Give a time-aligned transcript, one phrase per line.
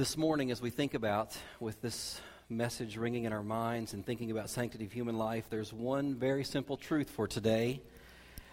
[0.00, 2.18] This morning, as we think about with this
[2.48, 6.42] message ringing in our minds and thinking about sanctity of human life, there's one very
[6.42, 7.82] simple truth for today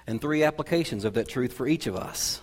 [0.06, 2.42] and three applications of that truth for each of us.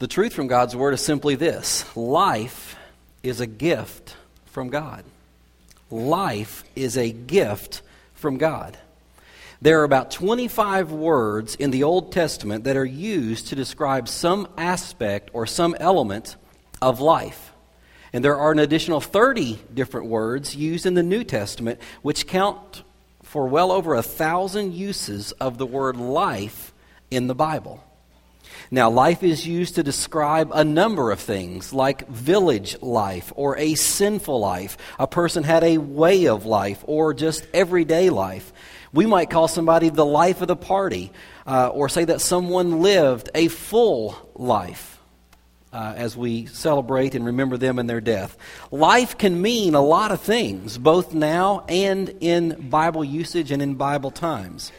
[0.00, 2.76] The truth from God's Word is simply this life
[3.22, 4.14] is a gift
[4.44, 5.02] from God.
[5.90, 7.80] Life is a gift
[8.12, 8.76] from God.
[9.62, 14.46] There are about 25 words in the Old Testament that are used to describe some
[14.58, 16.36] aspect or some element
[16.82, 17.47] of life.
[18.12, 22.82] And there are an additional 30 different words used in the New Testament, which count
[23.22, 26.72] for well over a thousand uses of the word life
[27.10, 27.84] in the Bible.
[28.70, 33.74] Now, life is used to describe a number of things, like village life or a
[33.74, 34.76] sinful life.
[34.98, 38.52] A person had a way of life or just everyday life.
[38.92, 41.12] We might call somebody the life of the party
[41.46, 44.97] uh, or say that someone lived a full life
[45.72, 48.36] uh, as we celebrate and remember them and their death.
[48.70, 53.74] Life can mean a lot of things, both now and in Bible usage and in
[53.74, 54.72] Bible times.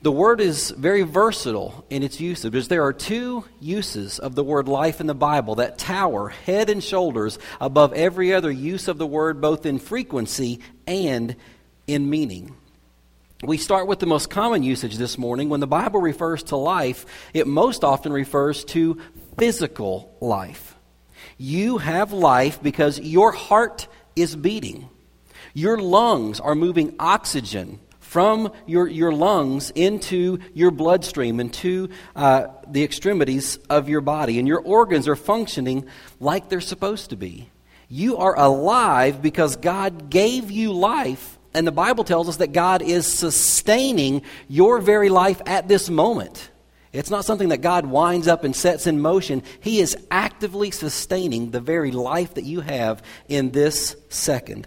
[0.00, 4.44] The word is very versatile in its usage because there are two uses of the
[4.44, 8.98] word life in the Bible that tower head and shoulders above every other use of
[8.98, 11.34] the word, both in frequency and
[11.88, 12.54] in meaning.
[13.42, 15.48] We start with the most common usage this morning.
[15.48, 19.00] When the Bible refers to life, it most often refers to
[19.38, 20.76] physical life.
[21.36, 23.86] You have life because your heart
[24.16, 24.88] is beating.
[25.54, 32.82] Your lungs are moving oxygen from your, your lungs into your bloodstream, into uh, the
[32.82, 34.38] extremities of your body.
[34.38, 35.86] And your organs are functioning
[36.18, 37.50] like they're supposed to be.
[37.88, 42.82] You are alive because God gave you life, and the Bible tells us that God
[42.82, 46.50] is sustaining your very life at this moment.
[46.92, 49.42] It's not something that God winds up and sets in motion.
[49.60, 54.66] He is actively sustaining the very life that you have in this second.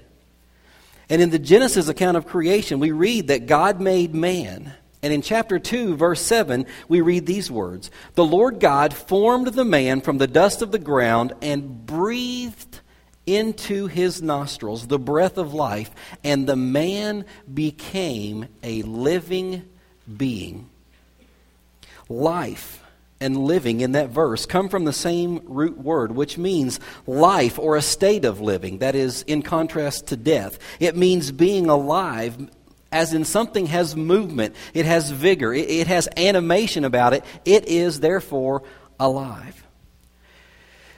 [1.09, 4.73] And in the Genesis account of creation, we read that God made man.
[5.03, 9.65] And in chapter 2, verse 7, we read these words The Lord God formed the
[9.65, 12.81] man from the dust of the ground and breathed
[13.25, 15.91] into his nostrils the breath of life,
[16.23, 19.67] and the man became a living
[20.17, 20.69] being
[22.11, 22.83] life
[23.21, 27.77] and living in that verse come from the same root word, which means life or
[27.77, 30.57] a state of living, that is, in contrast to death.
[30.79, 32.49] It means being alive,
[32.91, 37.23] as in something has movement, it has vigor, it, it has animation about it.
[37.45, 38.63] It is, therefore,
[38.99, 39.63] alive.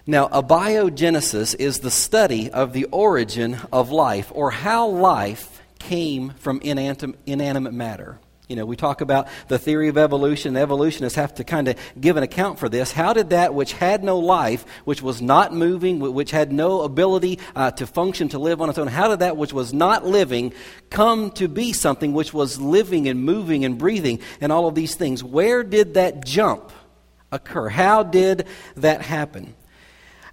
[0.06, 6.62] Now, abiogenesis is the study of the origin of life, or how life came from
[6.62, 8.19] inanimate matter.
[8.53, 10.56] You know, we talk about the theory of evolution.
[10.56, 12.91] Evolutionists have to kind of give an account for this.
[12.91, 17.40] How did that which had no life, which was not moving, which had no ability
[17.56, 20.53] uh, to function, to live on its own, how did that which was not living
[20.91, 24.94] come to be something which was living and moving and breathing and all of these
[24.94, 25.24] things?
[25.24, 26.72] Where did that jump
[27.31, 27.70] occur?
[27.70, 29.56] How did that happen?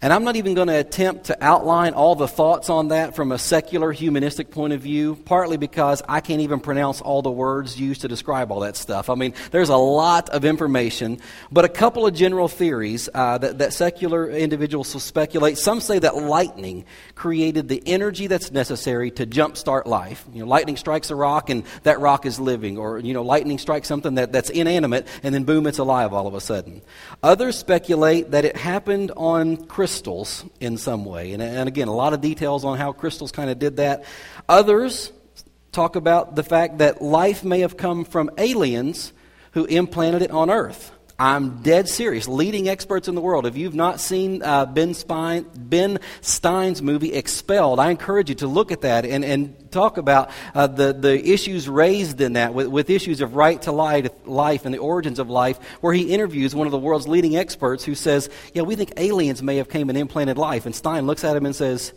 [0.03, 3.33] And I'm not even going to attempt to outline all the thoughts on that from
[3.33, 7.79] a secular humanistic point of view, partly because I can't even pronounce all the words
[7.79, 9.11] used to describe all that stuff.
[9.11, 11.21] I mean, there's a lot of information,
[11.53, 15.59] but a couple of general theories uh, that, that secular individuals will speculate.
[15.59, 20.25] Some say that lightning created the energy that's necessary to jumpstart life.
[20.33, 23.59] You know, lightning strikes a rock and that rock is living, or, you know, lightning
[23.59, 26.81] strikes something that, that's inanimate and then boom, it's alive all of a sudden.
[27.23, 31.33] Others speculate that it happened on Christmas crystals in some way.
[31.33, 34.05] And, and again, a lot of details on how crystals kind of did that.
[34.49, 35.11] Others
[35.73, 39.13] talk about the fact that life may have come from aliens
[39.51, 40.93] who implanted it on Earth.
[41.21, 42.27] I'm dead serious.
[42.27, 43.45] Leading experts in the world.
[43.45, 48.47] If you've not seen uh, ben, Spine, ben Stein's movie Expelled, I encourage you to
[48.47, 52.69] look at that and, and talk about uh, the, the issues raised in that with,
[52.69, 56.67] with issues of right to life and the origins of life, where he interviews one
[56.67, 59.99] of the world's leading experts who says, Yeah, we think aliens may have came and
[59.99, 60.65] implanted life.
[60.65, 61.93] And Stein looks at him and says,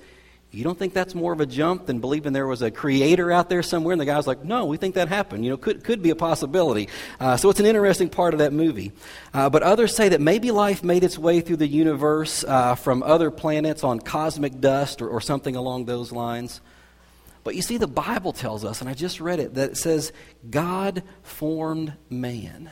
[0.57, 3.49] you don't think that's more of a jump than believing there was a creator out
[3.49, 3.93] there somewhere?
[3.93, 5.43] And the guy's like, no, we think that happened.
[5.43, 6.89] You know, could, could be a possibility.
[7.19, 8.91] Uh, so it's an interesting part of that movie.
[9.33, 13.01] Uh, but others say that maybe life made its way through the universe uh, from
[13.01, 16.61] other planets on cosmic dust or, or something along those lines.
[17.43, 20.13] But you see, the Bible tells us, and I just read it, that it says
[20.49, 22.69] God formed man.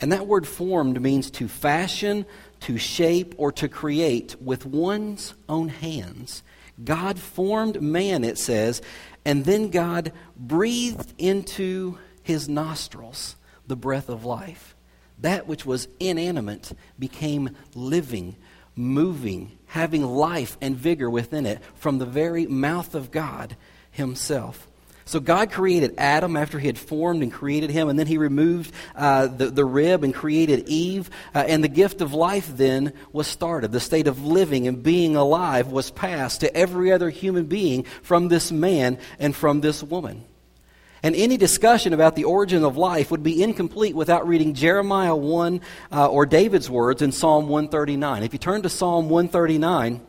[0.00, 2.26] And that word formed means to fashion,
[2.60, 6.42] to shape, or to create with one's own hands.
[6.82, 8.82] God formed man, it says,
[9.24, 13.36] and then God breathed into his nostrils
[13.66, 14.74] the breath of life.
[15.18, 18.36] That which was inanimate became living,
[18.74, 23.56] moving, having life and vigor within it from the very mouth of God
[23.90, 24.66] Himself.
[25.06, 28.72] So God created Adam after he had formed and created him, and then he removed
[28.96, 31.10] uh, the, the rib and created Eve.
[31.34, 33.70] Uh, and the gift of life then was started.
[33.70, 38.28] The state of living and being alive was passed to every other human being from
[38.28, 40.24] this man and from this woman.
[41.02, 45.60] And any discussion about the origin of life would be incomplete without reading Jeremiah 1
[45.92, 48.22] uh, or David's words in Psalm 139.
[48.22, 50.00] If you turn to Psalm 139,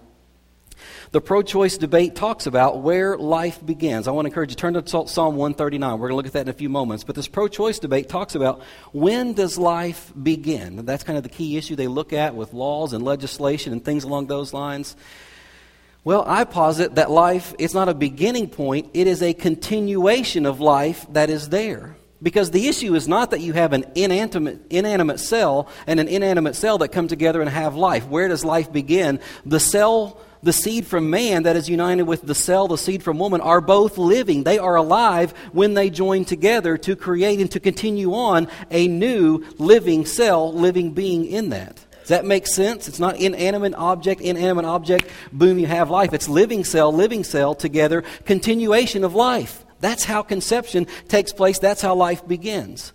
[1.12, 4.08] the pro choice debate talks about where life begins.
[4.08, 5.94] I want to encourage you to turn to Psalm 139.
[5.94, 7.04] We're going to look at that in a few moments.
[7.04, 8.62] But this pro choice debate talks about
[8.92, 10.86] when does life begin?
[10.86, 14.04] That's kind of the key issue they look at with laws and legislation and things
[14.04, 14.96] along those lines.
[16.04, 20.60] Well, I posit that life it's not a beginning point, it is a continuation of
[20.60, 21.96] life that is there.
[22.26, 26.56] Because the issue is not that you have an inanimate, inanimate cell and an inanimate
[26.56, 28.08] cell that come together and have life.
[28.08, 29.20] Where does life begin?
[29.46, 33.20] The cell the seed from man that is united with the cell, the seed from
[33.20, 34.44] woman, are both living.
[34.44, 39.44] They are alive when they join together to create and to continue on a new
[39.58, 41.76] living cell, living being in that.
[42.00, 42.88] Does that make sense?
[42.88, 46.14] It's not inanimate object, inanimate object, boom, you have life.
[46.14, 49.65] It's living cell, living cell together, continuation of life.
[49.80, 51.60] That's how conception takes place.
[51.60, 52.94] That's how life begins.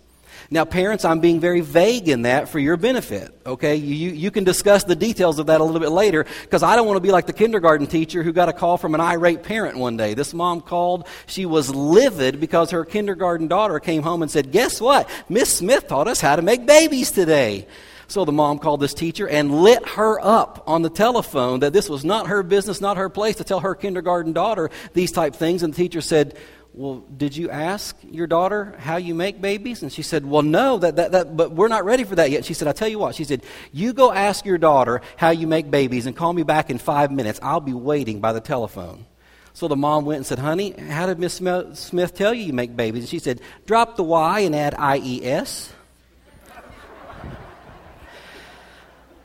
[0.53, 3.77] Now, parents, I'm being very vague in that for your benefit, okay?
[3.77, 6.85] You, you can discuss the details of that a little bit later because I don't
[6.85, 9.77] want to be like the kindergarten teacher who got a call from an irate parent
[9.77, 10.13] one day.
[10.13, 11.07] This mom called.
[11.25, 15.09] She was livid because her kindergarten daughter came home and said, Guess what?
[15.29, 17.65] Miss Smith taught us how to make babies today.
[18.07, 21.87] So the mom called this teacher and lit her up on the telephone that this
[21.87, 25.63] was not her business, not her place to tell her kindergarten daughter these type things.
[25.63, 26.37] And the teacher said,
[26.73, 29.81] well, did you ask your daughter how you make babies?
[29.81, 32.45] And she said, Well, no, that, that, that, but we're not ready for that yet.
[32.45, 33.13] She said, I'll tell you what.
[33.13, 36.69] She said, You go ask your daughter how you make babies and call me back
[36.69, 37.39] in five minutes.
[37.43, 39.05] I'll be waiting by the telephone.
[39.53, 42.73] So the mom went and said, Honey, how did Miss Smith tell you you make
[42.73, 43.03] babies?
[43.03, 45.73] And she said, Drop the Y and add IES.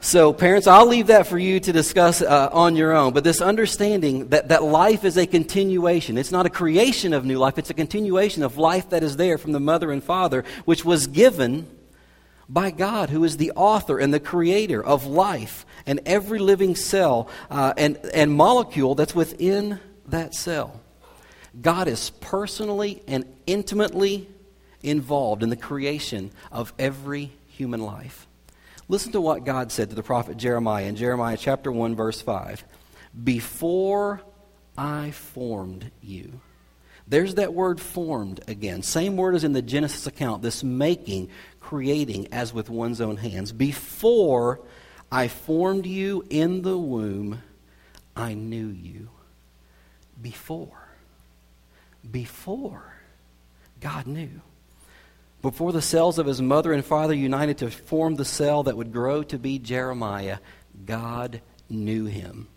[0.06, 3.12] So, parents, I'll leave that for you to discuss uh, on your own.
[3.12, 7.38] But this understanding that, that life is a continuation, it's not a creation of new
[7.38, 10.84] life, it's a continuation of life that is there from the mother and father, which
[10.84, 11.66] was given
[12.48, 17.28] by God, who is the author and the creator of life and every living cell
[17.50, 20.80] uh, and, and molecule that's within that cell.
[21.60, 24.28] God is personally and intimately
[24.84, 28.25] involved in the creation of every human life.
[28.88, 32.64] Listen to what God said to the prophet Jeremiah in Jeremiah chapter 1 verse 5.
[33.24, 34.22] Before
[34.76, 36.40] I formed you.
[37.08, 38.82] There's that word formed again.
[38.82, 41.30] Same word as in the Genesis account, this making,
[41.60, 43.52] creating as with one's own hands.
[43.52, 44.60] Before
[45.10, 47.42] I formed you in the womb,
[48.16, 49.08] I knew you.
[50.20, 50.88] Before.
[52.08, 52.92] Before.
[53.80, 54.40] God knew.
[55.46, 58.92] Before the cells of his mother and father united to form the cell that would
[58.92, 60.38] grow to be Jeremiah,
[60.84, 62.48] God knew him.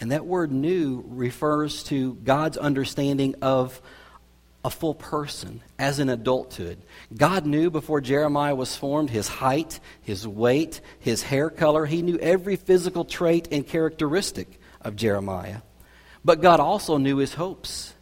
[0.00, 3.82] And that word knew refers to God's understanding of
[4.64, 6.78] a full person as an adulthood.
[7.14, 11.84] God knew before Jeremiah was formed his height, his weight, his hair color.
[11.84, 15.60] He knew every physical trait and characteristic of Jeremiah.
[16.24, 17.92] But God also knew his hopes.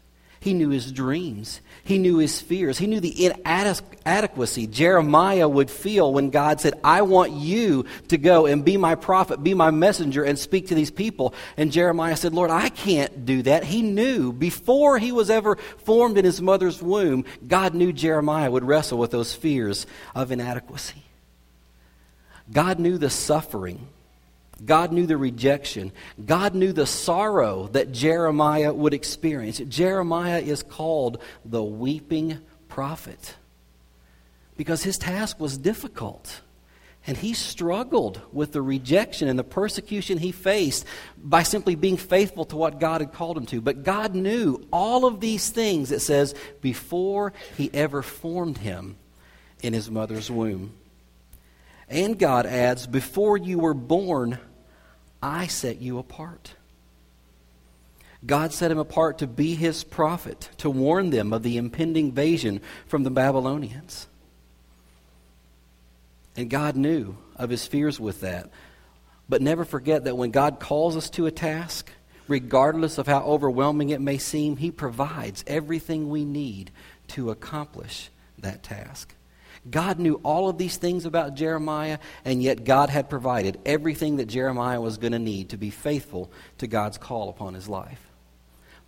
[0.40, 1.60] He knew his dreams.
[1.82, 2.78] He knew his fears.
[2.78, 8.46] He knew the inadequacy Jeremiah would feel when God said, I want you to go
[8.46, 11.34] and be my prophet, be my messenger, and speak to these people.
[11.56, 13.64] And Jeremiah said, Lord, I can't do that.
[13.64, 18.64] He knew before he was ever formed in his mother's womb, God knew Jeremiah would
[18.64, 21.02] wrestle with those fears of inadequacy.
[22.52, 23.88] God knew the suffering
[24.64, 25.92] God knew the rejection.
[26.24, 29.58] God knew the sorrow that Jeremiah would experience.
[29.58, 32.38] Jeremiah is called the weeping
[32.68, 33.36] prophet
[34.56, 36.40] because his task was difficult.
[37.06, 40.84] And he struggled with the rejection and the persecution he faced
[41.16, 43.62] by simply being faithful to what God had called him to.
[43.62, 48.96] But God knew all of these things, it says, before he ever formed him
[49.62, 50.74] in his mother's womb.
[51.88, 54.38] And God adds, before you were born,
[55.22, 56.54] I set you apart.
[58.24, 62.60] God set him apart to be his prophet, to warn them of the impending invasion
[62.86, 64.08] from the Babylonians.
[66.36, 68.50] And God knew of his fears with that.
[69.28, 71.90] But never forget that when God calls us to a task,
[72.26, 76.70] regardless of how overwhelming it may seem, he provides everything we need
[77.08, 79.14] to accomplish that task.
[79.68, 84.26] God knew all of these things about Jeremiah, and yet God had provided everything that
[84.26, 88.00] Jeremiah was going to need to be faithful to God's call upon his life.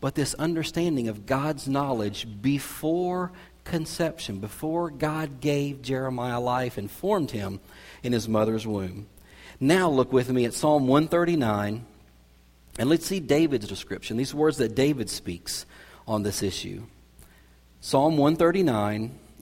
[0.01, 3.33] But this understanding of God's knowledge before
[3.65, 7.61] conception, before God gave Jeremiah life and formed him
[8.03, 9.07] in his mother's womb.
[9.59, 11.85] Now look with me at Psalm 139,
[12.79, 15.67] and let's see David's description, these words that David speaks
[16.09, 16.85] on this issue.
[17.81, 19.19] Psalm 139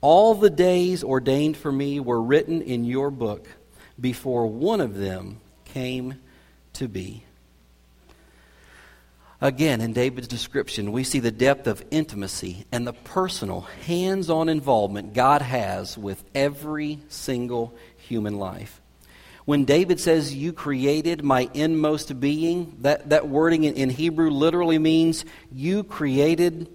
[0.00, 3.46] All the days ordained for me were written in your book
[4.00, 6.14] before one of them came
[6.74, 7.24] to be.
[9.42, 14.50] Again, in David's description, we see the depth of intimacy and the personal, hands on
[14.50, 18.80] involvement God has with every single human life.
[19.46, 24.78] When David says, You created my inmost being, that, that wording in, in Hebrew literally
[24.78, 26.68] means, You created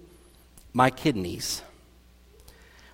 [0.72, 1.62] my kidneys.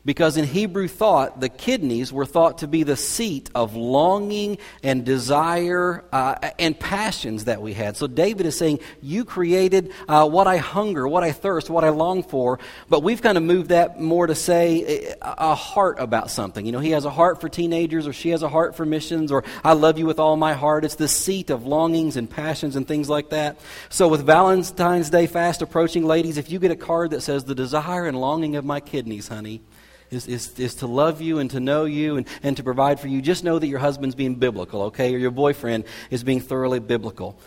[0.05, 5.05] Because in Hebrew thought, the kidneys were thought to be the seat of longing and
[5.05, 7.97] desire uh, and passions that we had.
[7.97, 11.91] So David is saying, You created uh, what I hunger, what I thirst, what I
[11.91, 12.59] long for.
[12.89, 16.67] But we've kind of moved that more to say a, a heart about something.
[16.67, 19.31] You know, he has a heart for teenagers, or she has a heart for missions,
[19.31, 20.85] or I love you with all my heart.
[20.85, 23.61] It's the seat of longings and passions and things like that.
[23.89, 27.55] So with Valentine's Day fast approaching, ladies, if you get a card that says, The
[27.55, 29.63] desire and longing of my kidneys, honey,
[30.12, 33.09] is, is, is to love you and to know you and, and to provide for
[33.09, 33.23] you.
[33.23, 35.14] Just know that your husband's being biblical, okay?
[35.14, 37.38] Or your boyfriend is being thoroughly biblical.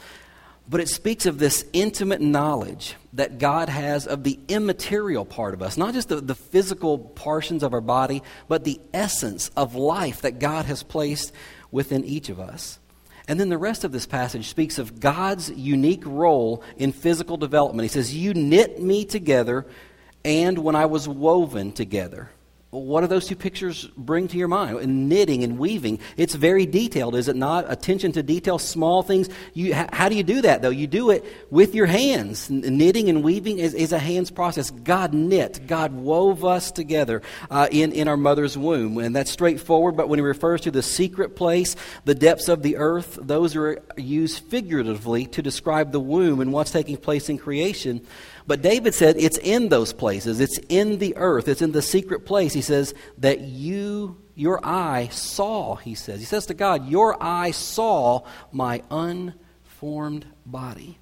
[0.67, 5.61] But it speaks of this intimate knowledge that God has of the immaterial part of
[5.61, 10.21] us, not just the, the physical portions of our body, but the essence of life
[10.21, 11.31] that God has placed
[11.71, 12.79] within each of us.
[13.27, 17.83] And then the rest of this passage speaks of God's unique role in physical development.
[17.83, 19.65] He says, You knit me together,
[20.23, 22.29] and when I was woven together
[22.75, 24.79] what do those two pictures bring to your mind?
[24.79, 25.99] And knitting and weaving.
[26.17, 27.71] It's very detailed, is it not?
[27.71, 29.29] Attention to detail, small things.
[29.53, 30.69] You, how do you do that, though?
[30.69, 32.49] You do it with your hands.
[32.49, 34.71] Knitting and weaving is, is a hands process.
[34.71, 38.97] God knit, God wove us together uh, in, in our mother's womb.
[38.97, 42.77] And that's straightforward, but when he refers to the secret place, the depths of the
[42.77, 48.05] earth, those are used figuratively to describe the womb and what's taking place in creation.
[48.47, 50.39] But David said it's in those places.
[50.39, 51.47] It's in the earth.
[51.47, 52.53] It's in the secret place.
[52.53, 56.19] He says that you, your eye saw, he says.
[56.19, 60.99] He says to God, Your eye saw my unformed body.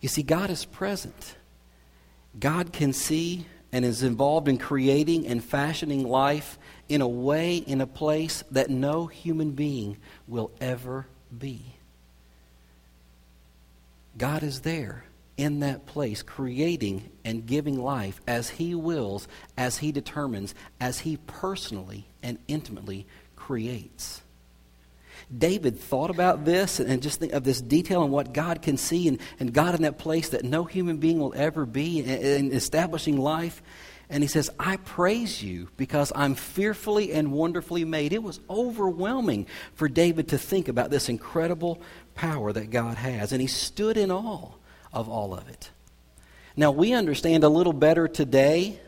[0.00, 1.36] You see, God is present.
[2.38, 7.80] God can see and is involved in creating and fashioning life in a way, in
[7.80, 9.96] a place that no human being
[10.28, 11.76] will ever be.
[14.18, 15.04] God is there
[15.36, 21.18] in that place, creating and giving life as He wills, as He determines, as He
[21.26, 24.22] personally and intimately creates.
[25.36, 29.08] David thought about this and just think of this detail and what God can see
[29.08, 32.52] and, and God in that place that no human being will ever be in, in
[32.52, 33.62] establishing life.
[34.08, 38.12] And he says, I praise you because I'm fearfully and wonderfully made.
[38.12, 41.82] It was overwhelming for David to think about this incredible
[42.14, 43.32] power that God has.
[43.32, 44.52] And he stood in awe
[44.96, 45.70] of all of it.
[46.56, 48.80] Now, we understand a little better today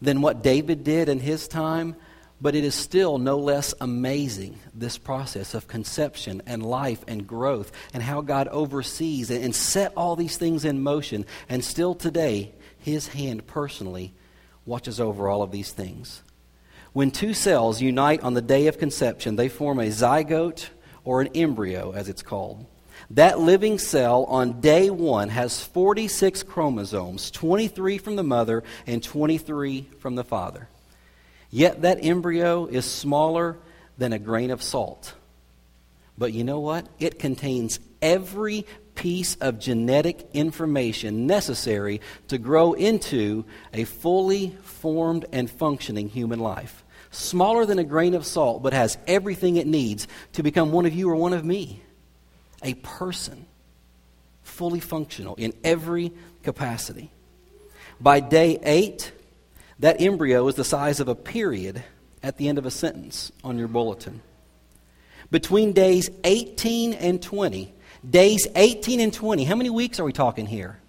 [0.00, 1.96] than what David did in his time,
[2.40, 7.72] but it is still no less amazing, this process of conception and life and growth,
[7.92, 11.26] and how God oversees and set all these things in motion.
[11.48, 14.14] And still today, his hand personally
[14.64, 16.22] watches over all of these things.
[16.92, 20.68] When two cells unite on the day of conception, they form a zygote
[21.04, 22.64] or an embryo, as it's called.
[23.12, 29.88] That living cell on day one has 46 chromosomes 23 from the mother and 23
[29.98, 30.68] from the father.
[31.50, 33.56] Yet that embryo is smaller
[33.96, 35.14] than a grain of salt.
[36.18, 36.86] But you know what?
[36.98, 45.50] It contains every piece of genetic information necessary to grow into a fully formed and
[45.50, 46.84] functioning human life.
[47.10, 50.92] Smaller than a grain of salt, but has everything it needs to become one of
[50.92, 51.82] you or one of me
[52.62, 53.46] a person,
[54.42, 56.12] fully functional in every
[56.42, 57.10] capacity.
[58.00, 59.12] By day eight,
[59.80, 61.84] That embryo is the size of a period
[62.22, 64.22] at the end of a sentence on your bulletin.
[65.30, 67.72] Between days 18 and 20,
[68.08, 70.80] days 18 and 20, how many weeks are we talking here?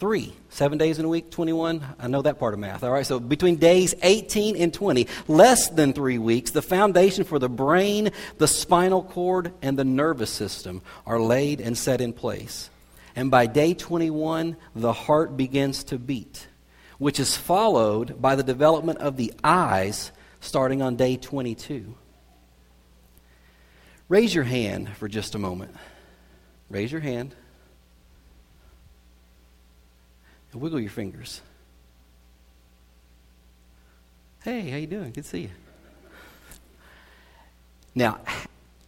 [0.00, 0.32] Three.
[0.48, 1.84] Seven days in a week, 21.
[1.98, 2.82] I know that part of math.
[2.82, 7.38] All right, so between days 18 and 20, less than three weeks, the foundation for
[7.38, 12.70] the brain, the spinal cord, and the nervous system are laid and set in place.
[13.14, 16.48] And by day 21, the heart begins to beat,
[16.96, 21.94] which is followed by the development of the eyes starting on day 22.
[24.08, 25.74] Raise your hand for just a moment.
[26.70, 27.34] Raise your hand.
[30.52, 31.40] And wiggle your fingers.
[34.42, 35.12] Hey, how you doing?
[35.12, 35.50] Good to see you.
[37.94, 38.20] Now,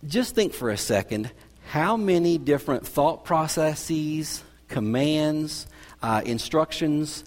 [0.06, 1.30] just think for a second
[1.68, 5.66] how many different thought processes, commands,
[6.02, 7.24] uh, instructions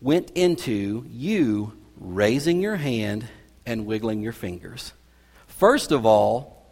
[0.00, 3.26] went into you raising your hand
[3.66, 4.92] and wiggling your fingers.
[5.46, 6.66] First of all,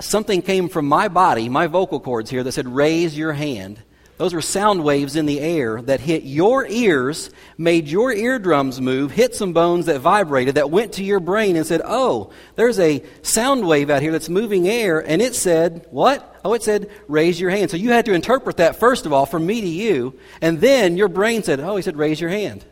[0.00, 3.82] something came from my body, my vocal cords here, that said, raise your hand.
[4.18, 9.10] Those were sound waves in the air that hit your ears, made your eardrums move,
[9.10, 13.02] hit some bones that vibrated, that went to your brain and said, Oh, there's a
[13.22, 15.00] sound wave out here that's moving air.
[15.00, 16.40] And it said, What?
[16.44, 17.70] Oh, it said, Raise your hand.
[17.70, 20.18] So you had to interpret that, first of all, from me to you.
[20.40, 22.64] And then your brain said, Oh, he said, Raise your hand.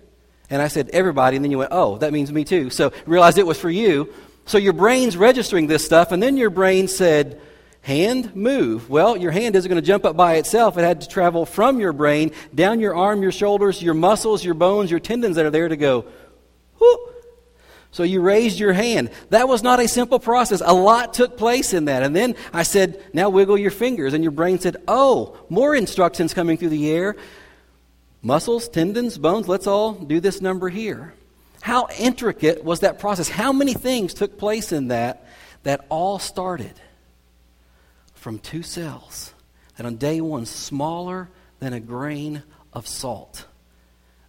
[0.50, 1.36] And I said, Everybody.
[1.36, 2.70] And then you went, Oh, that means me too.
[2.70, 4.12] So realized it was for you.
[4.44, 6.12] So your brain's registering this stuff.
[6.12, 7.40] And then your brain said,
[7.82, 8.90] Hand, move.
[8.90, 10.76] Well, your hand isn't going to jump up by itself.
[10.76, 14.54] It had to travel from your brain, down your arm, your shoulders, your muscles, your
[14.54, 16.04] bones, your tendons that are there to go.
[17.92, 19.10] So you raised your hand.
[19.30, 20.62] That was not a simple process.
[20.64, 22.04] A lot took place in that.
[22.04, 24.14] And then I said, now wiggle your fingers.
[24.14, 27.16] And your brain said, oh, more instructions coming through the air.
[28.22, 31.14] Muscles, tendons, bones, let's all do this number here.
[31.62, 33.28] How intricate was that process?
[33.28, 35.26] How many things took place in that
[35.64, 36.72] that all started?
[38.20, 39.32] From two cells
[39.76, 43.46] that on day one, smaller than a grain of salt,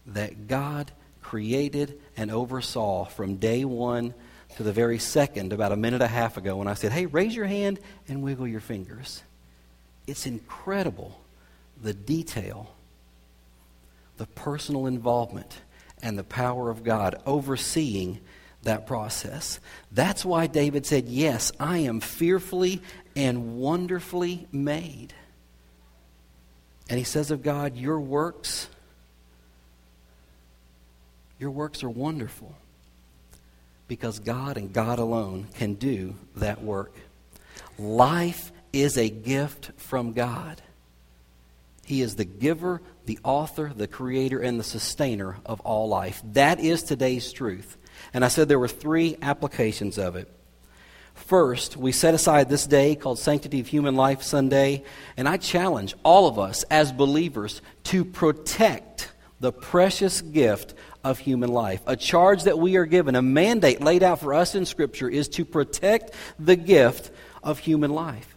[0.07, 4.13] that God created and oversaw from day one
[4.55, 7.05] to the very second, about a minute and a half ago, when I said, Hey,
[7.05, 9.23] raise your hand and wiggle your fingers.
[10.07, 11.21] It's incredible
[11.81, 12.73] the detail,
[14.17, 15.59] the personal involvement,
[16.01, 18.19] and the power of God overseeing
[18.63, 19.59] that process.
[19.91, 22.81] That's why David said, Yes, I am fearfully
[23.15, 25.13] and wonderfully made.
[26.89, 28.67] And he says of God, Your works,
[31.39, 32.55] your works are wonderful
[33.87, 36.95] because God and God alone can do that work.
[37.77, 40.61] Life is a gift from God.
[41.85, 46.21] He is the giver, the author, the creator, and the sustainer of all life.
[46.33, 47.77] That is today's truth.
[48.13, 50.31] And I said there were three applications of it.
[51.13, 54.83] First, we set aside this day called Sanctity of Human Life Sunday,
[55.15, 61.51] and I challenge all of us as believers to protect the precious gift of human
[61.51, 61.81] life.
[61.87, 65.27] A charge that we are given, a mandate laid out for us in Scripture, is
[65.29, 67.11] to protect the gift
[67.43, 68.30] of human life.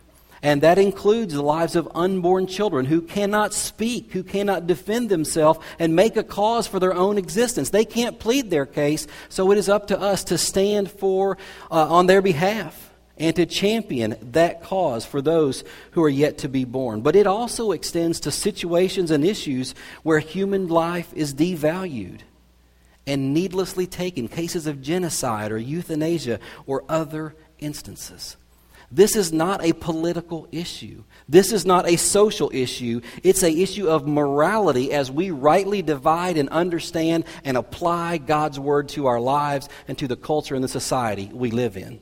[0.44, 5.58] And that includes the lives of unborn children who cannot speak, who cannot defend themselves
[5.78, 7.70] and make a cause for their own existence.
[7.70, 11.38] They can't plead their case, so it is up to us to stand for
[11.70, 16.48] uh, on their behalf and to champion that cause for those who are yet to
[16.50, 17.00] be born.
[17.00, 22.20] But it also extends to situations and issues where human life is devalued
[23.06, 28.36] and needlessly taken, cases of genocide or euthanasia or other instances.
[28.90, 31.04] This is not a political issue.
[31.28, 33.00] This is not a social issue.
[33.22, 38.88] It's a issue of morality as we rightly divide and understand and apply God's word
[38.90, 42.00] to our lives and to the culture and the society we live in.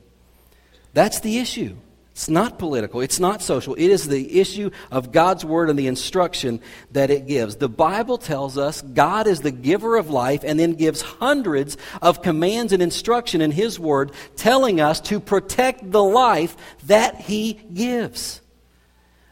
[0.93, 1.77] That's the issue.
[2.13, 3.01] It's not political.
[3.01, 3.73] It's not social.
[3.73, 7.55] It is the issue of God's Word and the instruction that it gives.
[7.55, 12.21] The Bible tells us God is the giver of life and then gives hundreds of
[12.21, 18.41] commands and instruction in His Word telling us to protect the life that He gives.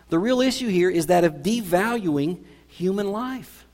[0.10, 3.68] The real issue here is that of devaluing human life.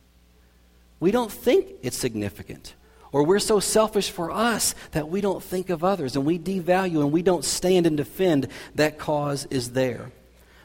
[1.00, 2.76] We don't think it's significant.
[3.12, 7.00] Or we're so selfish for us that we don't think of others and we devalue
[7.00, 10.12] and we don't stand and defend that cause is there.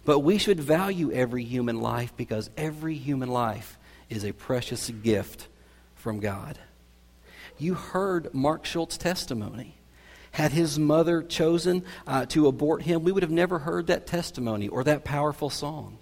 [0.05, 3.79] But we should value every human life because every human life
[4.11, 5.47] is a precious gift
[5.95, 6.59] from God.
[7.59, 9.77] You heard Mark Schultz's testimony.
[10.33, 14.67] Had his mother chosen uh, to abort him, we would have never heard that testimony
[14.67, 15.99] or that powerful song.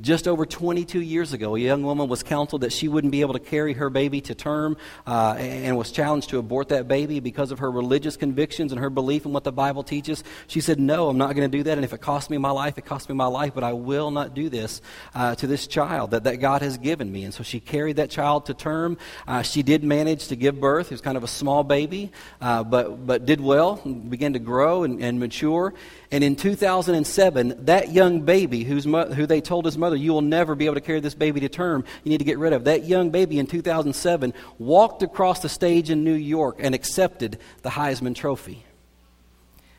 [0.00, 3.34] Just over 22 years ago, a young woman was counseled that she wouldn't be able
[3.34, 4.76] to carry her baby to term
[5.06, 8.90] uh, and was challenged to abort that baby because of her religious convictions and her
[8.90, 10.24] belief in what the Bible teaches.
[10.46, 11.78] She said, No, I'm not going to do that.
[11.78, 14.10] And if it costs me my life, it costs me my life, but I will
[14.10, 14.82] not do this
[15.14, 17.24] uh, to this child that, that God has given me.
[17.24, 18.98] And so she carried that child to term.
[19.28, 20.86] Uh, she did manage to give birth.
[20.86, 24.82] It was kind of a small baby, uh, but, but did well, began to grow
[24.82, 25.74] and, and mature.
[26.14, 30.54] And in 2007, that young baby mo- who they told his mother, You will never
[30.54, 32.84] be able to carry this baby to term, you need to get rid of, that
[32.84, 38.14] young baby in 2007 walked across the stage in New York and accepted the Heisman
[38.14, 38.64] Trophy.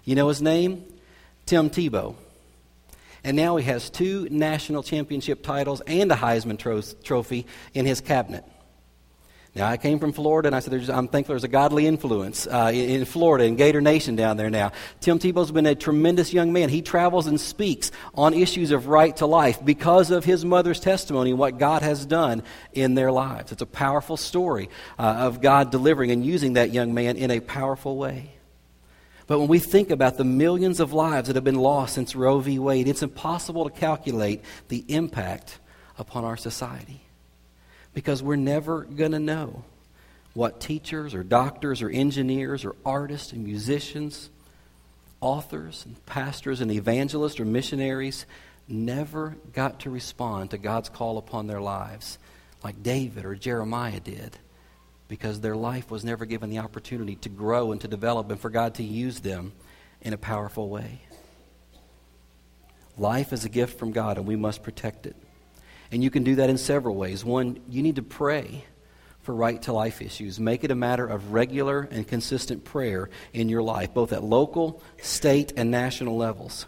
[0.03, 0.83] You know his name?
[1.45, 2.15] Tim Tebow.
[3.23, 8.01] And now he has two national championship titles and a Heisman tro- Trophy in his
[8.01, 8.43] cabinet.
[9.55, 12.71] Now, I came from Florida, and I said, I'm thankful there's a godly influence uh,
[12.73, 14.73] in, Florida, in Gator Nation down there now.
[14.99, 16.67] Tim Tebow's been a tremendous young man.
[16.67, 21.29] He travels and speaks on issues of right to life because of his mother's testimony
[21.29, 23.53] and what God has done in their lives.
[23.53, 27.39] It's a powerful story uh, of God delivering and using that young man in a
[27.39, 28.33] powerful way.
[29.25, 32.41] But when we think about the millions of lives that have been lost since Roe
[32.41, 32.59] v.
[32.59, 35.59] Wade, it's impossible to calculate the impact
[35.97, 37.04] upon our society
[37.95, 39.63] because we're never going to know
[40.35, 44.29] what teachers or doctors or engineers or artists and musicians,
[45.21, 48.25] authors and pastors and evangelists or missionaries
[48.67, 52.19] never got to respond to God's call upon their lives
[52.63, 54.37] like David or Jeremiah did
[55.07, 58.49] because their life was never given the opportunity to grow and to develop and for
[58.49, 59.53] God to use them
[60.01, 60.99] in a powerful way.
[62.97, 65.15] Life is a gift from God and we must protect it.
[65.91, 67.23] And you can do that in several ways.
[67.23, 68.65] One, you need to pray
[69.21, 70.39] for right to life issues.
[70.39, 74.83] Make it a matter of regular and consistent prayer in your life, both at local,
[75.01, 76.67] state, and national levels.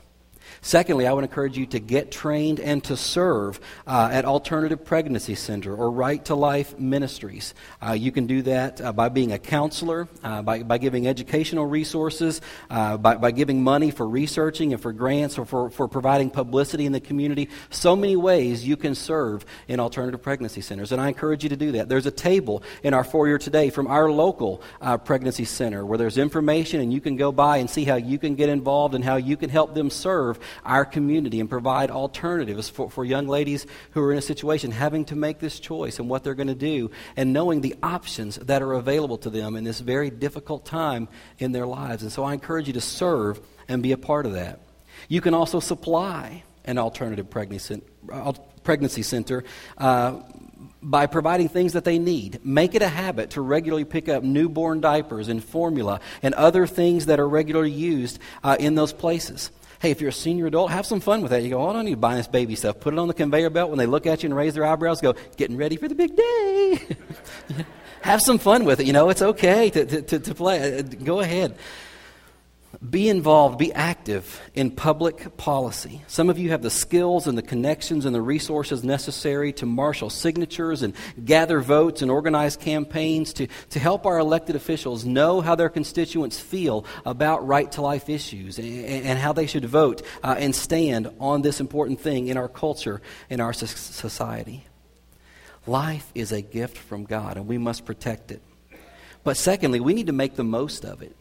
[0.62, 5.36] Secondly, I would encourage you to get trained and to serve uh, at Alternative Pregnancy
[5.36, 7.54] Center or Right to Life Ministries.
[7.82, 11.66] Uh, you can do that uh, by being a counselor, uh, by, by giving educational
[11.66, 16.30] resources, uh, by, by giving money for researching and for grants or for, for providing
[16.30, 17.50] publicity in the community.
[17.70, 21.58] So many ways you can serve in alternative pregnancy centers, and I encourage you to
[21.58, 21.90] do that.
[21.90, 26.18] There's a table in our foyer today from our local uh, pregnancy center where there's
[26.18, 29.16] information, and you can go by and see how you can get involved and how
[29.16, 34.02] you can help them serve our community and provide alternatives for, for young ladies who
[34.02, 36.92] are in a situation having to make this choice and what they're going to do
[37.16, 41.08] and knowing the options that are available to them in this very difficult time
[41.40, 42.04] in their lives.
[42.04, 44.60] And so I encourage you to serve and be a part of that.
[45.08, 47.82] You can also supply an alternative pregnancy,
[48.64, 49.44] pregnancy center
[49.78, 50.20] uh,
[50.82, 52.46] by providing things that they need.
[52.46, 57.08] Make it a habit to regularly pick up newborn diapers and formula and other things
[57.08, 59.52] that are regularly used uh, in those places.
[59.80, 61.44] Hey, if you're a senior adult, have some fun with that.
[61.44, 62.80] You go, oh, I don't need to buy this baby stuff.
[62.80, 63.70] Put it on the conveyor belt.
[63.70, 66.16] When they look at you and raise their eyebrows, go, getting ready for the big
[66.16, 66.80] day.
[68.02, 68.88] have some fun with it.
[68.88, 70.80] You know, it's okay to, to, to play.
[70.80, 71.56] Uh, go ahead.
[72.88, 76.04] Be involved, be active in public policy.
[76.06, 80.12] Some of you have the skills and the connections and the resources necessary to marshal
[80.12, 80.94] signatures and
[81.26, 86.40] gather votes and organize campaigns to, to help our elected officials know how their constituents
[86.40, 91.10] feel about right to life issues and, and how they should vote uh, and stand
[91.20, 94.68] on this important thing in our culture, in our society.
[95.66, 98.42] Life is a gift from God, and we must protect it.
[99.24, 101.17] But secondly, we need to make the most of it.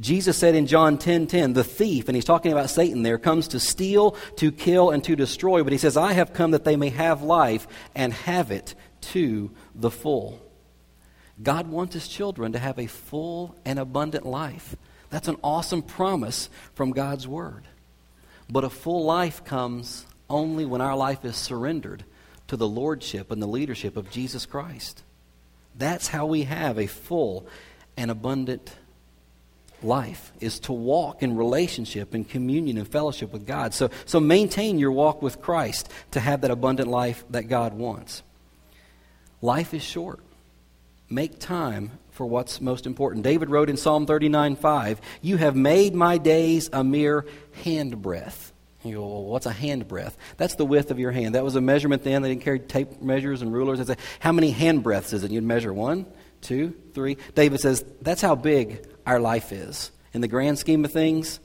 [0.00, 3.48] Jesus said in John 10 10, the thief, and he's talking about Satan there, comes
[3.48, 5.62] to steal, to kill, and to destroy.
[5.62, 8.74] But he says, I have come that they may have life and have it
[9.12, 10.40] to the full.
[11.42, 14.74] God wants his children to have a full and abundant life.
[15.10, 17.64] That's an awesome promise from God's word.
[18.48, 22.04] But a full life comes only when our life is surrendered
[22.48, 25.02] to the lordship and the leadership of Jesus Christ.
[25.76, 27.46] That's how we have a full
[27.96, 28.74] and abundant
[29.82, 33.74] life is to walk in relationship and communion and fellowship with God.
[33.74, 38.22] So, so maintain your walk with Christ to have that abundant life that God wants.
[39.42, 40.20] Life is short.
[41.08, 43.24] Make time for what's most important.
[43.24, 47.26] David wrote in Psalm 39 5, You have made my days a mere
[47.64, 48.52] handbreadth.
[48.84, 50.14] You go, well, what's a handbreadth?
[50.38, 51.34] That's the width of your hand.
[51.34, 52.22] That was a measurement then.
[52.22, 53.78] They didn't carry tape measures and rulers.
[53.78, 55.30] They'd say, how many handbreadths is it?
[55.30, 56.06] You'd measure one,
[56.40, 57.18] two, three.
[57.34, 59.90] David says, that's how big our life is.
[60.14, 61.40] In the grand scheme of things,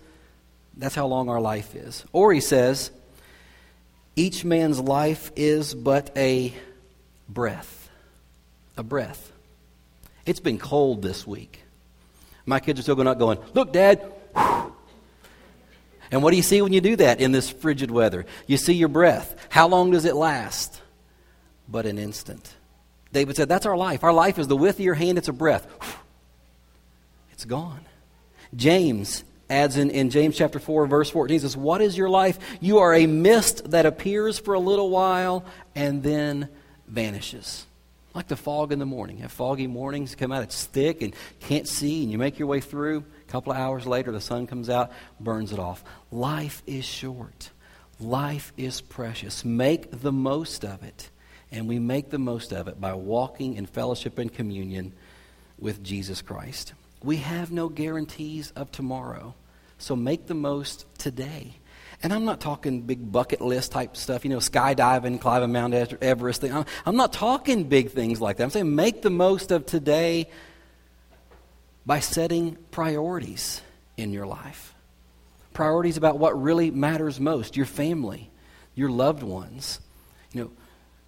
[0.77, 2.05] that's how long our life is.
[2.13, 2.91] Or he says,
[4.15, 6.53] each man's life is but a
[7.27, 7.89] breath.
[8.77, 9.31] A breath.
[10.27, 11.63] It's been cold this week.
[12.45, 14.11] My kids are still going out going, Look, Dad.
[16.11, 18.27] And what do you see when you do that in this frigid weather?
[18.45, 19.35] You see your breath.
[19.49, 20.81] How long does it last?
[21.67, 22.55] But an instant.
[23.11, 24.03] David said, That's our life.
[24.03, 25.65] Our life is the width of your hand, it's a breath.
[27.45, 27.85] It's gone.
[28.55, 32.39] James adds in, in James chapter 4, verse 14, says, What is your life?
[32.59, 36.49] You are a mist that appears for a little while and then
[36.87, 37.67] vanishes.
[38.15, 39.19] Like the fog in the morning.
[39.19, 42.61] Have foggy mornings, come out, it's thick and can't see, and you make your way
[42.61, 43.03] through.
[43.27, 45.83] A couple of hours later, the sun comes out, burns it off.
[46.11, 47.51] Life is short.
[47.99, 49.45] Life is precious.
[49.45, 51.11] Make the most of it.
[51.51, 54.93] And we make the most of it by walking in fellowship and communion
[55.59, 56.73] with Jesus Christ.
[57.05, 59.35] We have no guarantees of tomorrow.
[59.77, 61.53] So make the most today.
[62.01, 66.41] And I'm not talking big bucket list type stuff, you know, skydiving, climbing Mount Everest
[66.41, 66.65] thing.
[66.85, 68.43] I'm not talking big things like that.
[68.43, 70.29] I'm saying make the most of today
[71.85, 73.61] by setting priorities
[73.97, 74.73] in your life.
[75.53, 78.29] Priorities about what really matters most your family,
[78.73, 79.79] your loved ones.
[80.33, 80.51] You know,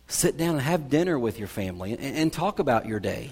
[0.08, 3.32] sit down and have dinner with your family and, and talk about your day.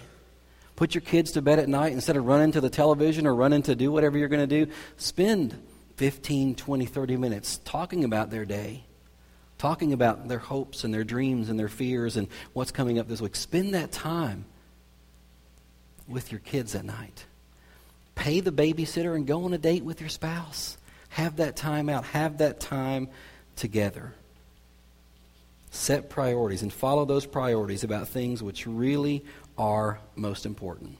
[0.75, 3.61] Put your kids to bed at night instead of running to the television or running
[3.63, 4.71] to do whatever you're going to do.
[4.97, 5.57] Spend
[5.95, 8.83] 15, 20, 30 minutes talking about their day,
[9.57, 13.21] talking about their hopes and their dreams and their fears and what's coming up this
[13.21, 13.35] week.
[13.35, 14.45] Spend that time
[16.07, 17.25] with your kids at night.
[18.15, 20.77] Pay the babysitter and go on a date with your spouse.
[21.09, 22.03] Have that time out.
[22.05, 23.09] Have that time
[23.55, 24.13] together.
[25.75, 29.25] Set priorities and follow those priorities about things which really
[29.57, 30.97] are most important.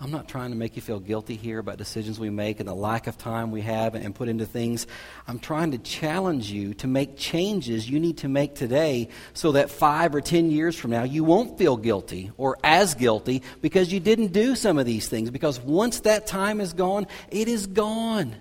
[0.00, 2.74] I'm not trying to make you feel guilty here about decisions we make and the
[2.74, 4.88] lack of time we have and put into things.
[5.28, 9.70] I'm trying to challenge you to make changes you need to make today so that
[9.70, 14.00] five or ten years from now you won't feel guilty or as guilty because you
[14.00, 15.30] didn't do some of these things.
[15.30, 18.34] Because once that time is gone, it is gone.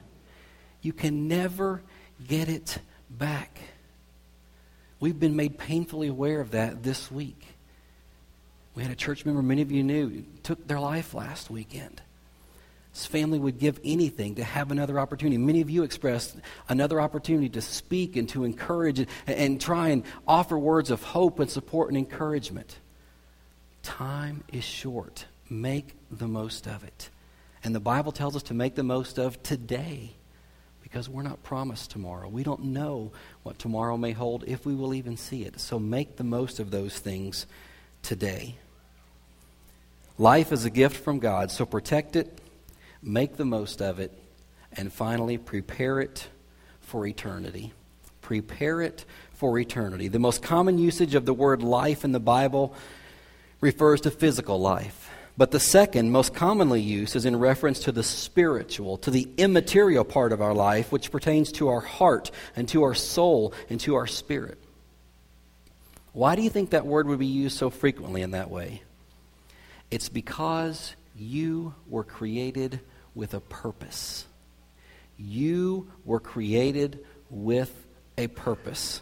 [0.81, 1.83] You can never
[2.27, 3.59] get it back.
[5.01, 7.47] We've been made painfully aware of that this week.
[8.75, 12.01] We had a church member many of you knew took their life last weekend.
[12.93, 15.37] His family would give anything to have another opportunity.
[15.37, 16.35] Many of you expressed
[16.69, 21.39] another opportunity to speak and to encourage and, and try and offer words of hope
[21.39, 22.77] and support and encouragement.
[23.81, 25.25] Time is short.
[25.49, 27.09] Make the most of it.
[27.63, 30.13] And the Bible tells us to make the most of today
[30.91, 32.27] because we're not promised tomorrow.
[32.27, 35.57] We don't know what tomorrow may hold if we will even see it.
[35.61, 37.45] So make the most of those things
[38.03, 38.57] today.
[40.17, 42.37] Life is a gift from God, so protect it,
[43.01, 44.11] make the most of it,
[44.73, 46.27] and finally, prepare it
[46.81, 47.71] for eternity.
[48.21, 50.09] Prepare it for eternity.
[50.09, 52.75] The most common usage of the word life in the Bible
[53.61, 55.09] refers to physical life.
[55.37, 60.03] But the second, most commonly used, is in reference to the spiritual, to the immaterial
[60.03, 63.95] part of our life, which pertains to our heart and to our soul and to
[63.95, 64.57] our spirit.
[66.13, 68.81] Why do you think that word would be used so frequently in that way?
[69.89, 72.81] It's because you were created
[73.15, 74.25] with a purpose.
[75.17, 77.73] You were created with
[78.17, 79.01] a purpose.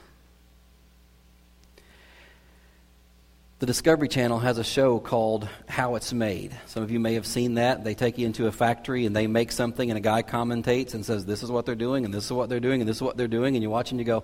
[3.59, 6.57] The Discovery Channel has a show called How It's Made.
[6.65, 7.83] Some of you may have seen that.
[7.83, 11.05] They take you into a factory and they make something, and a guy commentates and
[11.05, 13.01] says, This is what they're doing, and this is what they're doing, and this is
[13.01, 14.23] what they're doing, and you watch and you go,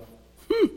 [0.50, 0.68] Hmm,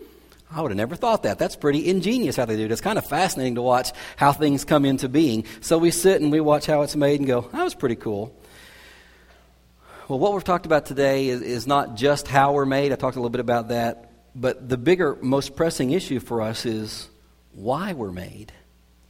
[0.51, 1.39] I would have never thought that.
[1.39, 2.73] That's pretty ingenious how they do it.
[2.73, 5.45] It's kind of fascinating to watch how things come into being.
[5.61, 8.37] So we sit and we watch how it's made and go, that was pretty cool.
[10.09, 12.91] Well, what we've talked about today is, is not just how we're made.
[12.91, 14.11] I talked a little bit about that.
[14.35, 17.09] But the bigger, most pressing issue for us is
[17.59, 18.53] why we're made.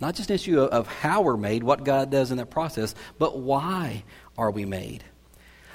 [0.01, 3.39] Not just an issue of, how we're made, what God does in that process, but
[3.39, 4.05] why
[4.37, 5.05] are we made?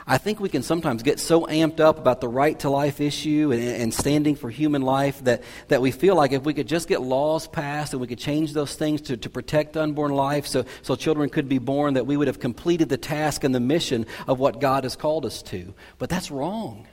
[0.06, 3.52] I think we can sometimes get so amped up about the right to life issue
[3.54, 6.90] and, and, standing for human life that, that we feel like if we could just
[6.90, 10.66] get laws passed and we could change those things to, to protect unborn life so,
[10.82, 14.06] so children could be born, that we would have completed the task and the mission
[14.28, 15.74] of what God has called us to.
[16.00, 16.86] But that's wrong.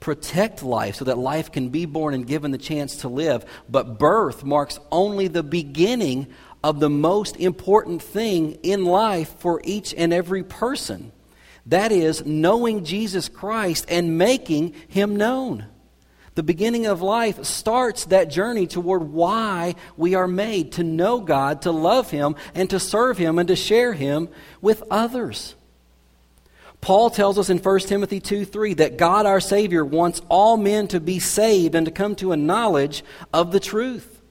[0.00, 3.44] Protect life so that life can be born and given the chance to live.
[3.68, 6.28] But birth marks only the beginning
[6.62, 11.12] of the most important thing in life for each and every person.
[11.66, 15.66] That is, knowing Jesus Christ and making him known.
[16.38, 21.62] The beginning of life starts that journey toward why we are made to know God,
[21.62, 24.28] to love Him, and to serve Him and to share Him
[24.60, 25.56] with others.
[26.88, 30.88] Paul tells us in 1 Timothy 2 3 that God our Savior wants all men
[30.88, 34.22] to be saved and to come to a knowledge of the truth.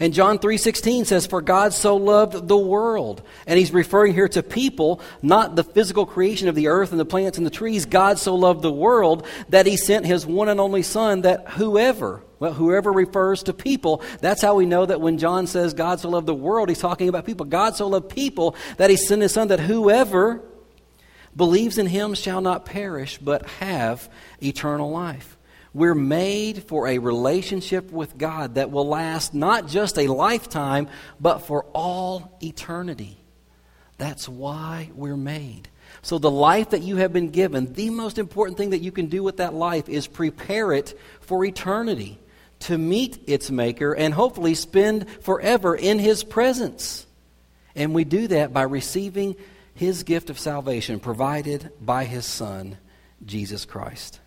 [0.00, 3.22] And John 3:16 says for God so loved the world.
[3.46, 7.04] And he's referring here to people, not the physical creation of the earth and the
[7.04, 7.86] plants and the trees.
[7.86, 12.24] God so loved the world that he sent his one and only son that whoever,
[12.40, 16.08] well whoever refers to people, that's how we know that when John says God so
[16.08, 17.46] loved the world, he's talking about people.
[17.46, 20.42] God so loved people that he sent his son that whoever
[21.36, 24.08] believes in him shall not perish but have
[24.42, 25.36] eternal life.
[25.74, 30.88] We're made for a relationship with God that will last not just a lifetime,
[31.20, 33.18] but for all eternity.
[33.98, 35.68] That's why we're made.
[36.02, 39.06] So, the life that you have been given, the most important thing that you can
[39.06, 42.18] do with that life is prepare it for eternity,
[42.60, 47.06] to meet its Maker, and hopefully spend forever in His presence.
[47.74, 49.36] And we do that by receiving
[49.76, 52.78] His gift of salvation provided by His Son,
[53.24, 54.20] Jesus Christ.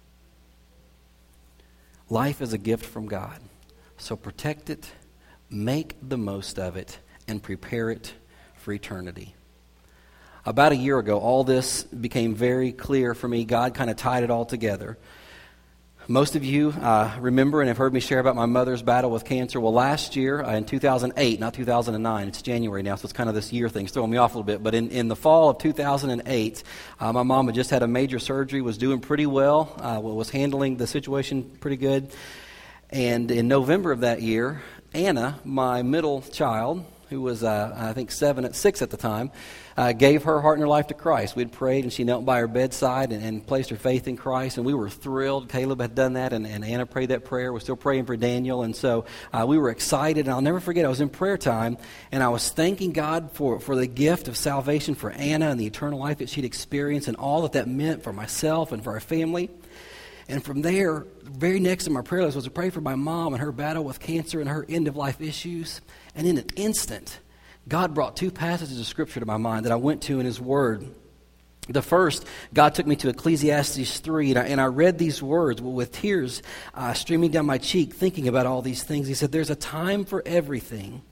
[2.07, 3.39] Life is a gift from God.
[3.97, 4.91] So protect it,
[5.49, 8.13] make the most of it, and prepare it
[8.57, 9.33] for eternity.
[10.45, 13.43] About a year ago, all this became very clear for me.
[13.43, 14.99] God kind of tied it all together.
[16.11, 19.25] Most of you uh, remember and have heard me share about my mother's battle with
[19.25, 19.59] cancer.
[19.59, 23.35] Well, last year, uh, in 2008, not 2009, it's January now, so it's kind of
[23.35, 23.85] this year thing.
[23.85, 24.63] Throwing me off a little bit.
[24.63, 26.63] But in, in the fall of 2008,
[26.99, 30.31] uh, my mom had just had a major surgery, was doing pretty well, uh, was
[30.31, 32.11] handling the situation pretty good.
[32.89, 34.63] And in November of that year,
[34.95, 39.31] Anna, my middle child, who was, uh, I think, seven at six at the time,
[39.75, 41.35] uh, gave her heart and her life to Christ.
[41.35, 44.57] We'd prayed, and she knelt by her bedside and, and, placed her faith in Christ,
[44.57, 45.49] and we were thrilled.
[45.49, 47.51] Caleb had done that, and, and Anna prayed that prayer.
[47.51, 50.25] We're still praying for Daniel, and so uh, we were excited.
[50.25, 51.77] And I'll never forget, I was in prayer time,
[52.11, 55.65] and I was thanking God for, for the gift of salvation for Anna and the
[55.65, 58.99] eternal life that she'd experienced, and all that that meant for myself and for our
[58.99, 59.49] family.
[60.29, 63.33] And from there, very next to my prayer list was to pray for my mom
[63.33, 65.81] and her battle with cancer and her end of life issues.
[66.19, 67.17] And in an instant,
[67.65, 70.41] God brought two passages of Scripture to my mind that I went to in His
[70.41, 70.85] Word.
[71.69, 75.61] The first, God took me to Ecclesiastes 3, and I, and I read these words
[75.61, 79.07] with tears uh, streaming down my cheek, thinking about all these things.
[79.07, 81.03] He said, There's a time for everything,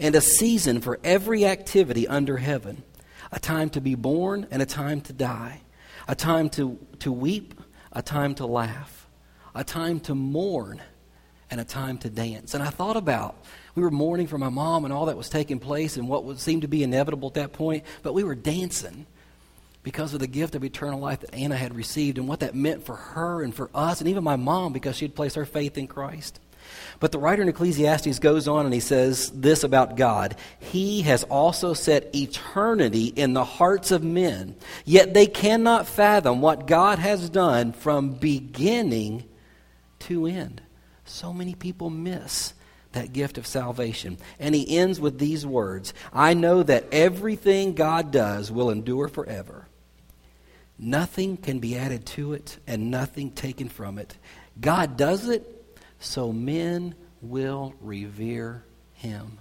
[0.00, 2.82] and a season for every activity under heaven
[3.30, 5.60] a time to be born and a time to die,
[6.08, 7.54] a time to, to weep,
[7.92, 9.08] a time to laugh,
[9.54, 10.82] a time to mourn,
[11.50, 12.54] and a time to dance.
[12.54, 13.36] And I thought about
[13.76, 16.40] we were mourning for my mom and all that was taking place and what would
[16.40, 19.06] seem to be inevitable at that point, but we were dancing
[19.82, 22.84] because of the gift of eternal life that Anna had received and what that meant
[22.84, 25.78] for her and for us and even my mom because she had placed her faith
[25.78, 26.40] in Christ.
[26.98, 31.22] But the writer in Ecclesiastes goes on and he says this about God He has
[31.24, 37.28] also set eternity in the hearts of men, yet they cannot fathom what God has
[37.28, 39.24] done from beginning
[40.00, 40.62] to end.
[41.04, 42.54] So many people miss
[42.96, 44.18] that gift of salvation.
[44.40, 49.68] And he ends with these words I know that everything God does will endure forever.
[50.78, 54.16] Nothing can be added to it and nothing taken from it.
[54.60, 55.52] God does it
[55.98, 59.38] so men will revere him.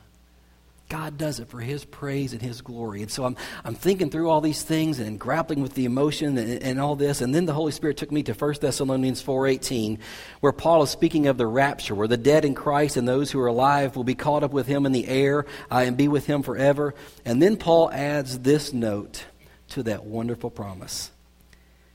[0.88, 3.02] God does it for His praise and His glory.
[3.02, 6.62] And so I'm, I'm thinking through all these things and grappling with the emotion and,
[6.62, 7.22] and all this.
[7.22, 9.98] And then the Holy Spirit took me to 1 Thessalonians 4.18,
[10.42, 13.40] where Paul is speaking of the rapture, where the dead in Christ and those who
[13.40, 16.28] are alive will be caught up with Him in the air uh, and be with
[16.28, 16.94] Him forever.
[17.26, 19.26] And then Paul adds this note
[19.70, 21.10] to that wonderful promise.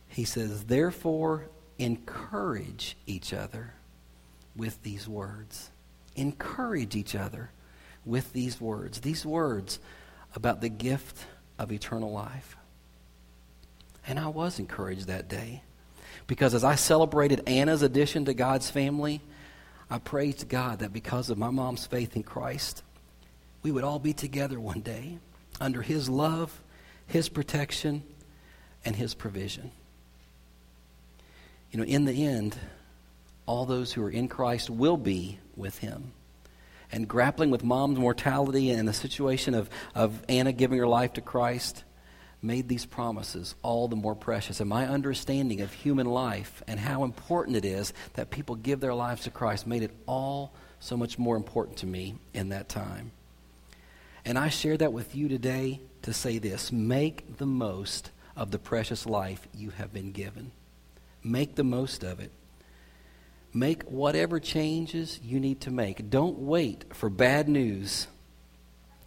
[0.08, 1.46] He says, Therefore,
[1.78, 3.74] encourage each other
[4.56, 5.70] with these words.
[6.16, 7.50] Encourage each other
[8.04, 9.78] with these words, these words
[10.34, 11.24] about the gift
[11.58, 12.56] of eternal life.
[14.06, 15.62] And I was encouraged that day
[16.26, 19.20] because as I celebrated Anna's addition to God's family,
[19.90, 22.82] I praised God that because of my mom's faith in Christ,
[23.62, 25.18] we would all be together one day
[25.60, 26.60] under His love,
[27.06, 28.02] His protection,
[28.84, 29.70] and His provision.
[31.72, 32.56] You know, in the end,
[33.46, 36.12] all those who are in Christ will be with Him
[36.92, 41.20] and grappling with mom's mortality and the situation of, of Anna giving her life to
[41.20, 41.84] Christ
[42.42, 44.60] made these promises all the more precious.
[44.60, 48.94] And my understanding of human life and how important it is that people give their
[48.94, 53.12] lives to Christ made it all so much more important to me in that time.
[54.24, 58.58] And I share that with you today to say this make the most of the
[58.58, 60.52] precious life you have been given.
[61.22, 62.32] Make the most of it.
[63.52, 66.08] Make whatever changes you need to make.
[66.08, 68.06] Don't wait for bad news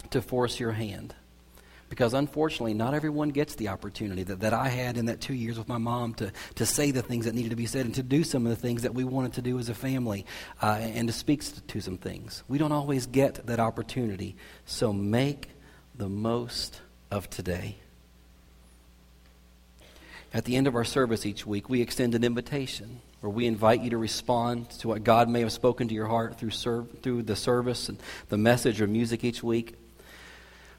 [0.09, 1.15] to force your hand.
[1.89, 5.59] Because unfortunately, not everyone gets the opportunity that, that I had in that two years
[5.59, 8.03] with my mom to, to say the things that needed to be said and to
[8.03, 10.25] do some of the things that we wanted to do as a family
[10.61, 12.43] uh, and to speak to some things.
[12.47, 14.35] We don't always get that opportunity.
[14.65, 15.49] So make
[15.95, 16.81] the most
[17.11, 17.77] of today.
[20.33, 23.81] At the end of our service each week, we extend an invitation where we invite
[23.81, 27.21] you to respond to what God may have spoken to your heart through, serve, through
[27.21, 29.75] the service and the message or music each week.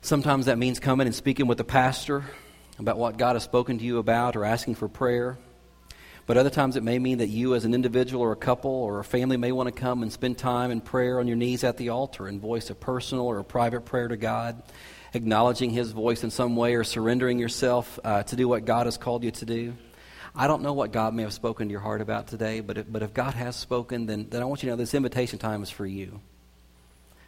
[0.03, 2.25] Sometimes that means coming and speaking with the pastor
[2.81, 5.39] about what God has spoken to you about or asking for prayer.
[6.27, 8.99] But other times it may mean that you, as an individual or a couple or
[8.99, 11.77] a family, may want to come and spend time in prayer on your knees at
[11.77, 14.61] the altar and voice a personal or a private prayer to God,
[15.15, 18.99] acknowledging His voice in some way or surrendering yourself uh, to do what God has
[18.99, 19.75] called you to do.
[20.35, 22.91] I don't know what God may have spoken to your heart about today, but if,
[22.91, 25.63] but if God has spoken, then, then I want you to know this invitation time
[25.63, 26.21] is for you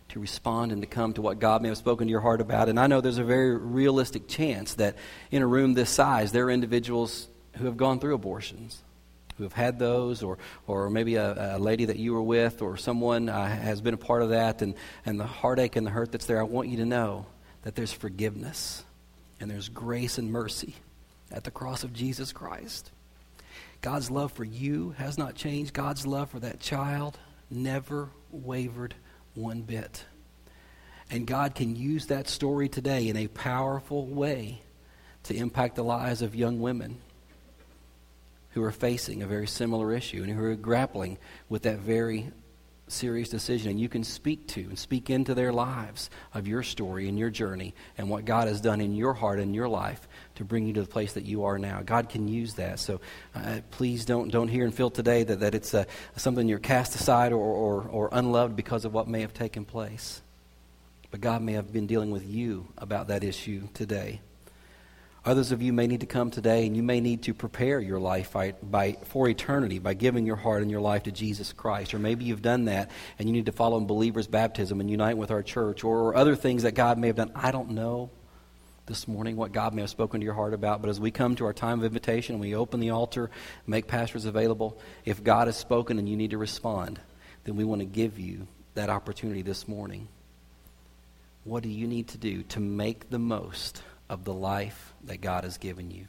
[0.09, 2.69] to respond and to come to what God may have spoken to your heart about.
[2.69, 4.97] And I know there's a very realistic chance that
[5.31, 8.83] in a room this size, there are individuals who have gone through abortions,
[9.37, 12.77] who have had those, or, or maybe a, a lady that you were with, or
[12.77, 14.75] someone uh, has been a part of that, and,
[15.05, 16.41] and the heartache and the hurt that's there.
[16.41, 17.27] I want you to know
[17.67, 18.85] that there's forgiveness
[19.41, 20.77] and there's grace and mercy
[21.33, 22.93] at the cross of Jesus Christ.
[23.83, 25.73] God's love for you has not changed.
[25.73, 27.19] God's love for that child
[27.51, 28.95] never wavered
[29.35, 30.05] one bit.
[31.11, 34.63] And God can use that story today in a powerful way
[35.25, 36.99] to impact the lives of young women
[38.51, 42.31] who are facing a very similar issue and who are grappling with that very
[42.89, 43.71] serious decision.
[43.73, 47.31] And you can speak to and speak into their lives of your story and your
[47.31, 50.07] journey and what God has done in your heart and your life
[50.37, 51.83] to bring you to the place that you are now.
[51.85, 52.79] God can use that.
[52.79, 53.01] So
[53.35, 55.85] uh, please don't, don't hear and feel today that, that it's uh,
[56.17, 60.23] something you're cast aside or, or, or unloved because of what may have taken place.
[61.11, 64.21] But God may have been dealing with you about that issue today.
[65.27, 67.99] Others of you may need to come today and you may need to prepare your
[67.99, 71.95] life by, by, for eternity by giving your heart and your life to Jesus Christ.
[71.95, 75.19] Or maybe you've done that and you need to follow in believer's baptism and unite
[75.19, 77.33] with our church or, or other things that God may have done.
[77.35, 78.11] I don't know
[78.87, 80.81] this morning what God may have spoken to your heart about.
[80.81, 83.33] But as we come to our time of invitation, we open the altar,
[83.67, 84.79] make pastors available.
[85.05, 87.01] If God has spoken and you need to respond,
[87.43, 90.07] then we want to give you that opportunity this morning.
[91.43, 95.45] What do you need to do to make the most of the life that God
[95.45, 96.07] has given you?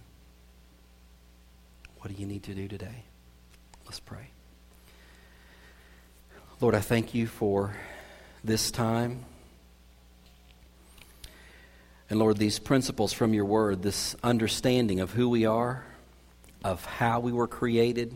[2.00, 3.04] What do you need to do today?
[3.86, 4.30] Let's pray.
[6.60, 7.76] Lord, I thank you for
[8.44, 9.26] this time.
[12.10, 15.84] And Lord, these principles from your word, this understanding of who we are,
[16.64, 18.16] of how we were created,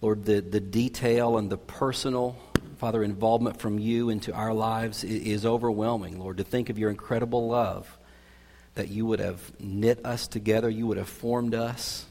[0.00, 2.36] Lord, the, the detail and the personal,
[2.76, 7.48] Father, involvement from you into our lives is overwhelming, Lord, to think of your incredible
[7.48, 7.96] love,
[8.74, 12.06] that you would have knit us together, you would have formed us.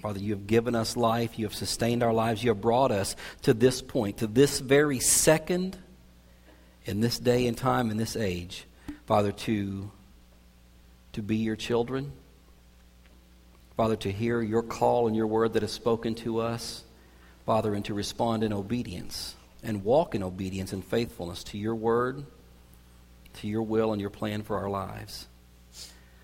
[0.00, 3.16] Father, you have given us life, you have sustained our lives, you have brought us
[3.42, 5.76] to this point, to this very second,
[6.86, 8.64] in this day and time, in this age.
[9.06, 9.90] Father, to,
[11.12, 12.12] to be your children.
[13.76, 16.84] Father, to hear your call and your word that is spoken to us.
[17.44, 22.24] Father, and to respond in obedience and walk in obedience and faithfulness to your word,
[23.34, 25.26] to your will, and your plan for our lives.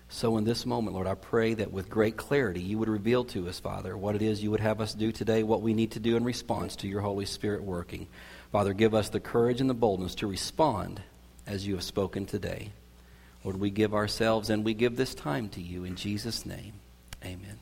[0.09, 3.49] So, in this moment, Lord, I pray that with great clarity you would reveal to
[3.49, 5.99] us, Father, what it is you would have us do today, what we need to
[5.99, 8.07] do in response to your Holy Spirit working.
[8.51, 11.01] Father, give us the courage and the boldness to respond
[11.45, 12.71] as you have spoken today.
[13.43, 16.73] Lord, we give ourselves and we give this time to you in Jesus' name.
[17.23, 17.59] Amen.